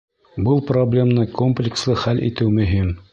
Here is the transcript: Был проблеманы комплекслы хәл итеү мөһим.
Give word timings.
Был 0.47 0.61
проблеманы 0.69 1.25
комплекслы 1.41 1.99
хәл 2.05 2.23
итеү 2.31 2.51
мөһим. 2.59 2.91